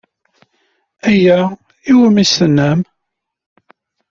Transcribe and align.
Aya 1.09 1.39
i 1.91 1.91
ummesten-nnem. 2.05 2.79